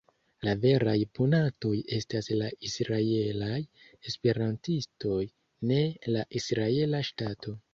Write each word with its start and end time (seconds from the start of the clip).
La 0.47 0.53
veraj 0.61 0.95
punatoj 1.17 1.73
estas 1.97 2.31
la 2.39 2.47
israelaj 2.69 3.59
esperantistoj, 4.13 5.21
ne 5.73 5.81
la 6.17 6.25
israela 6.41 7.05
ŝtato. 7.13 7.59